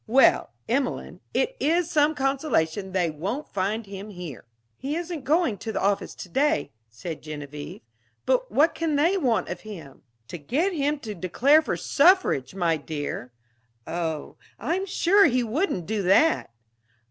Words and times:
Well, 0.07 0.49
Emelene, 0.67 1.19
it 1.31 1.55
is 1.59 1.91
some 1.91 2.15
consolation 2.15 2.87
that 2.87 2.93
they 2.93 3.11
won't 3.11 3.47
find 3.53 3.85
him 3.85 4.09
there." 4.17 4.45
"He 4.75 4.95
isn't 4.95 5.25
going 5.25 5.59
to 5.59 5.71
the 5.71 5.79
office 5.79 6.15
today," 6.15 6.71
said 6.89 7.21
Genevieve. 7.21 7.81
"But 8.25 8.51
what 8.51 8.73
can 8.73 8.95
they 8.95 9.15
want 9.15 9.47
of 9.49 9.61
him?" 9.61 10.01
"To 10.29 10.39
get 10.39 10.73
him 10.73 10.97
to 11.01 11.13
declare 11.13 11.61
for 11.61 11.77
suffrage, 11.77 12.55
my 12.55 12.77
dear." 12.77 13.31
"Oh 13.85 14.37
I'm 14.57 14.87
sure 14.87 15.25
he 15.25 15.43
wouldn't 15.43 15.85
do 15.85 16.01
that!" 16.01 16.49